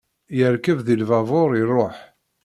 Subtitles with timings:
[0.37, 1.97] Yerkeb di lbabur, iruḥ.